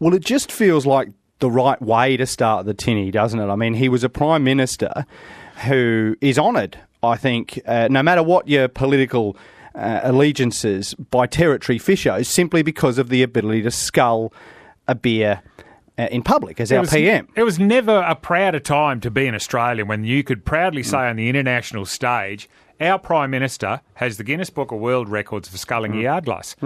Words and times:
Well, 0.00 0.14
it 0.14 0.24
just 0.24 0.52
feels 0.52 0.86
like 0.86 1.08
the 1.40 1.50
right 1.50 1.80
way 1.80 2.16
to 2.16 2.26
start 2.26 2.66
the 2.66 2.74
tinny, 2.74 3.10
doesn't 3.10 3.38
it? 3.38 3.46
I 3.48 3.56
mean, 3.56 3.74
he 3.74 3.88
was 3.88 4.04
a 4.04 4.08
prime 4.08 4.44
minister 4.44 5.04
who 5.66 6.16
is 6.20 6.38
honoured, 6.38 6.78
I 7.02 7.16
think, 7.16 7.60
uh, 7.66 7.88
no 7.90 8.02
matter 8.02 8.22
what 8.22 8.48
your 8.48 8.68
political 8.68 9.36
uh, 9.74 10.00
allegiances 10.02 10.94
by 10.94 11.26
territory 11.26 11.78
fishers, 11.78 12.28
simply 12.28 12.62
because 12.62 12.98
of 12.98 13.08
the 13.08 13.22
ability 13.22 13.62
to 13.62 13.70
scull 13.70 14.32
a 14.88 14.94
beer 14.94 15.40
uh, 15.98 16.08
in 16.10 16.22
public 16.22 16.60
as 16.60 16.70
It 16.72 16.76
our 16.76 16.80
was, 16.82 16.90
PM. 16.90 17.28
It 17.36 17.42
was 17.44 17.58
never 17.58 17.98
a 18.06 18.14
prouder 18.14 18.60
time 18.60 19.00
to 19.00 19.10
be 19.10 19.26
an 19.26 19.34
Australian 19.34 19.86
when 19.88 20.04
you 20.04 20.22
could 20.24 20.44
proudly 20.44 20.82
say 20.82 20.96
Mm. 20.98 21.10
on 21.10 21.16
the 21.16 21.28
international 21.28 21.86
stage, 21.86 22.48
our 22.80 22.98
Prime 22.98 23.30
Minister 23.30 23.80
has 23.94 24.16
the 24.16 24.24
Guinness 24.24 24.50
Book 24.50 24.70
of 24.72 24.78
World 24.78 25.08
Records 25.08 25.48
for 25.48 25.58
sculling 25.58 25.92
Mm. 25.92 25.98
a 25.98 26.02
yard 26.02 26.24
glass. 26.24 26.56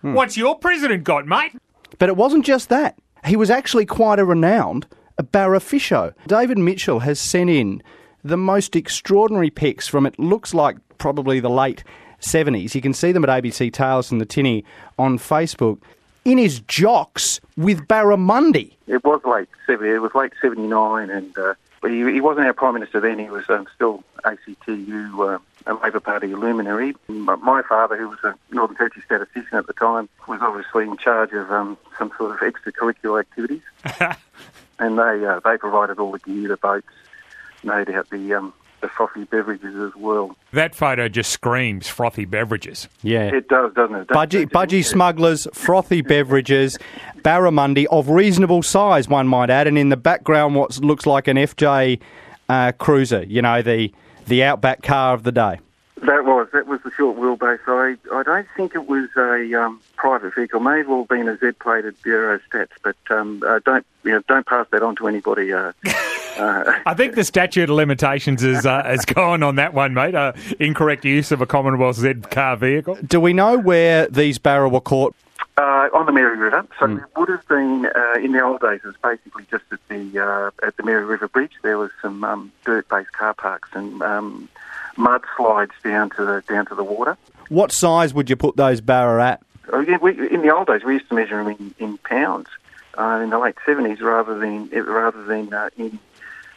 What's 0.00 0.36
your 0.36 0.56
president 0.58 1.02
got, 1.04 1.26
mate? 1.26 1.52
But 1.98 2.08
it 2.08 2.16
wasn't 2.16 2.44
just 2.44 2.68
that. 2.68 2.98
He 3.24 3.36
was 3.36 3.50
actually 3.50 3.86
quite 3.86 4.18
a 4.18 4.24
renowned 4.24 4.86
Barra 5.32 5.58
Fisho. 5.58 6.14
David 6.26 6.58
Mitchell 6.58 7.00
has 7.00 7.18
sent 7.18 7.50
in 7.50 7.82
the 8.22 8.36
most 8.36 8.76
extraordinary 8.76 9.50
pics 9.50 9.88
from 9.88 10.06
it 10.06 10.18
looks 10.18 10.54
like 10.54 10.76
probably 10.98 11.40
the 11.40 11.50
late 11.50 11.84
70s. 12.20 12.74
You 12.74 12.80
can 12.80 12.94
see 12.94 13.12
them 13.12 13.24
at 13.24 13.30
ABC 13.30 13.72
Tales 13.72 14.10
and 14.10 14.20
the 14.20 14.26
Tinny 14.26 14.64
on 14.98 15.18
Facebook. 15.18 15.80
In 16.24 16.38
his 16.38 16.60
jocks 16.60 17.40
with 17.56 17.86
Barramundi. 17.88 18.74
It 18.86 19.02
was 19.04 19.20
late 19.24 19.48
70, 19.66 19.88
it 19.94 19.98
was 19.98 20.14
late 20.14 20.32
79, 20.42 21.10
and 21.10 21.38
uh, 21.38 21.54
he, 21.82 22.12
he 22.12 22.20
wasn't 22.20 22.46
our 22.46 22.52
Prime 22.52 22.74
Minister 22.74 23.00
then, 23.00 23.18
he 23.18 23.30
was 23.30 23.44
um, 23.48 23.66
still 23.74 24.02
ACTU, 24.24 25.22
uh, 25.22 25.38
a 25.66 25.74
Labor 25.74 26.00
Party 26.00 26.28
luminary. 26.28 26.94
My 27.08 27.36
my 27.36 27.62
father, 27.62 27.96
who 27.96 28.08
was 28.08 28.18
a 28.24 28.34
Northern 28.50 28.76
Territory 28.76 29.04
statistician 29.04 29.58
at 29.58 29.66
the 29.66 29.72
time, 29.72 30.08
was 30.26 30.40
obviously 30.42 30.84
in 30.84 30.96
charge 30.96 31.32
of 31.32 31.50
um, 31.50 31.76
some 31.98 32.10
sort 32.16 32.32
of 32.32 32.38
extracurricular 32.38 33.20
activities, 33.20 33.62
and 34.78 34.98
they 34.98 35.24
uh, 35.24 35.40
they 35.44 35.56
provided 35.58 35.98
all 35.98 36.12
the 36.12 36.18
gear, 36.18 36.48
the 36.48 36.56
boats, 36.56 36.88
no 37.62 37.84
doubt 37.84 38.10
the, 38.10 38.34
um, 38.34 38.52
the 38.80 38.88
frothy 38.88 39.24
beverages 39.24 39.74
as 39.76 39.94
well. 39.96 40.36
That 40.52 40.74
photo 40.74 41.08
just 41.08 41.30
screams 41.30 41.88
frothy 41.88 42.24
beverages. 42.24 42.88
Yeah. 43.02 43.34
It 43.34 43.48
does, 43.48 43.72
doesn't 43.74 43.96
it? 43.96 44.08
Budgie, 44.08 44.48
budgie 44.48 44.84
smugglers, 44.84 45.46
frothy 45.52 46.02
beverages, 46.02 46.78
barramundi 47.18 47.86
of 47.90 48.08
reasonable 48.08 48.62
size, 48.62 49.08
one 49.08 49.28
might 49.28 49.50
add, 49.50 49.66
and 49.66 49.78
in 49.78 49.88
the 49.88 49.96
background, 49.96 50.54
what 50.54 50.78
looks 50.78 51.06
like 51.06 51.28
an 51.28 51.36
FJ 51.36 52.00
uh, 52.48 52.72
cruiser. 52.72 53.22
You 53.24 53.42
know, 53.42 53.62
the 53.62 53.92
the 54.26 54.44
outback 54.44 54.82
car 54.82 55.14
of 55.14 55.22
the 55.22 55.32
day. 55.32 55.60
That 56.02 56.24
was 56.24 56.48
that 56.52 56.66
was 56.66 56.80
the 56.82 56.92
short 56.92 57.16
wheelbase. 57.16 57.58
I 57.66 57.96
I 58.14 58.22
don't 58.22 58.46
think 58.56 58.74
it 58.74 58.86
was 58.86 59.08
a 59.16 59.60
um, 59.60 59.80
private 59.96 60.34
vehicle. 60.34 60.60
May 60.60 60.80
as 60.80 60.86
well 60.86 61.04
been 61.04 61.28
a 61.28 61.36
Z-plated 61.36 62.00
Bureau 62.02 62.38
Stats, 62.50 62.68
but 62.82 62.96
um, 63.10 63.42
uh, 63.46 63.58
don't 63.64 63.84
you 64.04 64.12
know, 64.12 64.22
don't 64.28 64.46
pass 64.46 64.66
that 64.70 64.82
on 64.82 64.94
to 64.96 65.08
anybody. 65.08 65.52
Uh, 65.52 65.72
I 66.38 66.94
think 66.94 67.14
the 67.14 67.24
statute 67.24 67.64
of 67.64 67.76
limitations 67.76 68.42
is 68.42 68.64
uh, 68.64 68.82
has 68.84 69.04
gone 69.04 69.42
on 69.42 69.56
that 69.56 69.74
one, 69.74 69.94
mate. 69.94 70.14
Uh, 70.14 70.32
incorrect 70.60 71.04
use 71.04 71.32
of 71.32 71.40
a 71.40 71.46
Commonwealth 71.46 71.96
Z 71.96 72.14
car 72.30 72.56
vehicle. 72.56 72.96
Do 73.06 73.20
we 73.20 73.32
know 73.32 73.58
where 73.58 74.06
these 74.06 74.38
barra 74.38 74.68
were 74.68 74.80
caught? 74.80 75.14
uh, 75.58 75.88
on 75.92 76.06
the 76.06 76.12
Mary 76.12 76.36
River, 76.36 76.64
so 76.78 76.86
it 76.86 77.02
would 77.16 77.28
have 77.28 77.46
been 77.48 77.86
uh, 77.86 78.14
in 78.14 78.32
the 78.32 78.42
old 78.42 78.60
days. 78.60 78.80
It 78.84 78.86
was 78.86 78.96
basically 79.02 79.44
just 79.50 79.64
at 79.72 79.80
the 79.88 80.18
uh, 80.18 80.66
at 80.66 80.76
the 80.76 80.84
Mary 80.84 81.04
River 81.04 81.26
Bridge. 81.26 81.52
There 81.62 81.78
was 81.78 81.90
some 82.00 82.22
um, 82.22 82.52
dirt-based 82.64 83.12
car 83.12 83.34
parks 83.34 83.68
and 83.72 84.00
um, 84.02 84.48
mud 84.96 85.22
slides 85.36 85.72
down 85.82 86.10
to 86.10 86.24
the 86.24 86.44
down 86.48 86.66
to 86.66 86.76
the 86.76 86.84
water. 86.84 87.16
What 87.48 87.72
size 87.72 88.14
would 88.14 88.30
you 88.30 88.36
put 88.36 88.56
those 88.56 88.80
barra 88.80 89.26
at? 89.26 89.42
Oh, 89.72 89.80
yeah, 89.80 89.98
we, 90.00 90.12
in 90.30 90.42
the 90.42 90.54
old 90.54 90.68
days, 90.68 90.84
we 90.84 90.94
used 90.94 91.08
to 91.08 91.14
measure 91.14 91.42
them 91.42 91.56
in, 91.58 91.74
in 91.78 91.98
pounds. 91.98 92.48
Uh, 92.96 93.20
in 93.22 93.30
the 93.30 93.38
late 93.38 93.56
seventies, 93.66 94.00
rather 94.00 94.38
than 94.38 94.68
rather 94.68 95.24
than 95.24 95.52
uh, 95.52 95.70
in 95.76 95.98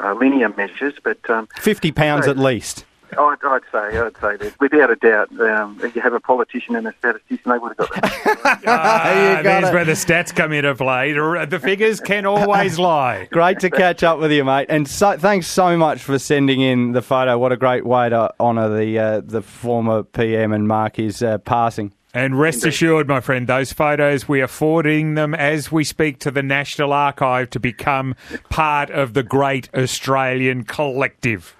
uh, 0.00 0.12
linear 0.14 0.48
measures, 0.56 0.94
but 1.02 1.18
um, 1.30 1.48
50 1.60 1.92
pounds 1.92 2.24
Hey. 2.26 2.30
at 2.32 2.38
least. 2.38 2.84
I'd, 3.16 3.36
I'd 3.44 3.60
say 3.70 3.96
I'd 3.98 4.16
say 4.20 4.36
that 4.38 4.54
without 4.58 4.90
a 4.90 4.96
doubt, 4.96 5.30
um, 5.38 5.78
if 5.84 5.94
you 5.94 6.02
have 6.02 6.14
a 6.14 6.18
politician 6.20 6.74
and 6.74 6.88
a 6.88 6.94
statistician, 6.98 7.48
they 7.52 7.58
would 7.58 7.68
have 7.78 7.88
got 7.88 7.92
that. 8.02 8.60
Ah, 8.66 9.34
got 9.36 9.42
there's 9.44 9.68
it. 9.68 9.72
where 9.74 9.84
the 9.84 9.92
stats 9.92 10.34
come 10.34 10.50
into 10.52 10.74
play. 10.74 11.12
The 11.12 11.46
the 11.48 11.60
figures 11.60 12.00
can 12.00 12.26
always 12.26 12.76
lie. 12.92 13.28
Great 13.30 13.60
to 13.60 13.70
catch 13.70 14.02
up 14.02 14.18
with 14.18 14.32
you, 14.32 14.42
mate. 14.44 14.66
And 14.68 14.88
so, 14.88 15.16
thanks 15.16 15.46
so 15.46 15.76
much 15.76 16.02
for 16.02 16.18
sending 16.18 16.60
in 16.60 16.90
the 16.90 17.02
photo. 17.02 17.38
What 17.38 17.52
a 17.52 17.56
great 17.56 17.86
way 17.86 18.08
to 18.08 18.32
honour 18.40 18.76
the 18.76 18.98
uh, 18.98 19.20
the 19.24 19.42
former 19.42 20.02
PM 20.02 20.52
and 20.52 20.66
mark 20.66 20.96
his 20.96 21.22
uh, 21.22 21.38
passing. 21.38 21.92
And 22.14 22.38
rest 22.38 22.64
assured, 22.64 23.08
my 23.08 23.20
friend, 23.20 23.48
those 23.48 23.72
photos, 23.72 24.28
we 24.28 24.40
are 24.40 24.46
forwarding 24.46 25.14
them 25.14 25.34
as 25.34 25.72
we 25.72 25.82
speak 25.82 26.20
to 26.20 26.30
the 26.30 26.44
National 26.44 26.92
Archive 26.92 27.50
to 27.50 27.58
become 27.58 28.14
part 28.50 28.88
of 28.90 29.14
the 29.14 29.24
great 29.24 29.68
Australian 29.74 30.62
collective. 30.62 31.56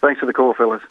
Thanks 0.00 0.18
for 0.18 0.26
the 0.26 0.32
call, 0.32 0.52
fellas. 0.52 0.82